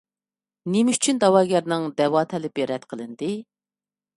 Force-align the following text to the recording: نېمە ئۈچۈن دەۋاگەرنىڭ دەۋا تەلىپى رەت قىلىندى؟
نېمە 0.75 0.95
ئۈچۈن 0.95 1.19
دەۋاگەرنىڭ 1.23 1.85
دەۋا 2.01 2.25
تەلىپى 2.33 2.67
رەت 2.73 2.89
قىلىندى؟ 2.95 3.29